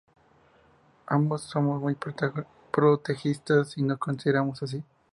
[1.05, 1.95] Ambos somos muy
[2.63, 4.83] progresistas y nos consideramos así.